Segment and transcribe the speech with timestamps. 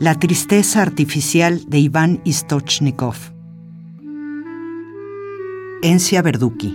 [0.00, 3.16] La tristeza artificial de Iván Istochnikov.
[5.82, 6.74] Encia Verduki.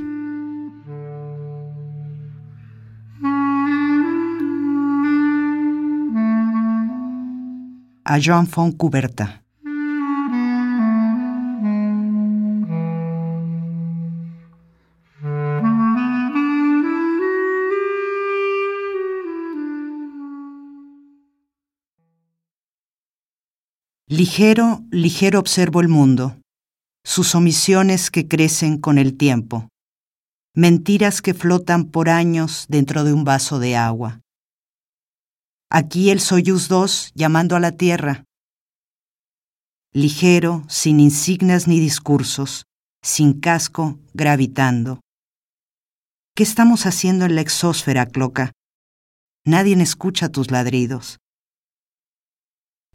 [8.04, 9.45] A Joan von Cuberta.
[24.08, 26.40] Ligero, ligero observo el mundo,
[27.04, 29.70] sus omisiones que crecen con el tiempo,
[30.56, 34.22] mentiras que flotan por años dentro de un vaso de agua.
[35.72, 38.26] Aquí el Soyuz 2 llamando a la Tierra.
[39.92, 42.66] Ligero, sin insignias ni discursos,
[43.02, 45.00] sin casco, gravitando.
[46.36, 48.52] ¿Qué estamos haciendo en la exósfera, Cloca?
[49.48, 51.18] Nadie escucha tus ladridos.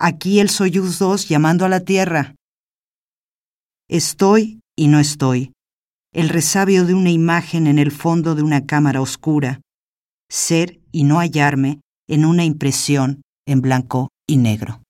[0.02, 2.34] Aquí el Soyuz 2 llamando a la Tierra.
[3.86, 5.52] Estoy y no estoy.
[6.14, 9.60] El resabio de una imagen en el fondo de una cámara oscura.
[10.30, 14.82] Ser y no hallarme en una impresión en blanco y negro.